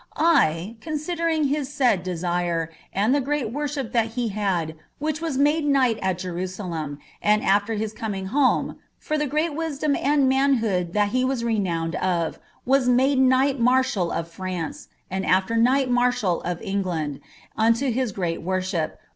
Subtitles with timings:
[0.17, 5.63] I (eonaidering hia aaid deaiie, and the great wotsbip that he had, which was made
[5.63, 11.09] knight at jerunleiti, and s/ter hia coming home, for ilie great wiadom and manhood that
[11.09, 16.57] he waa te nowned of; was nude kniglii msrshall of France, and nfter knighlHniirihall «f
[16.63, 17.19] England'
[17.55, 18.93] unto hie gieui worihip.